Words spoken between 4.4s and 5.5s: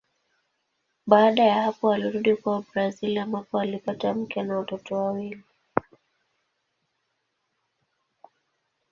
na watoto wawili.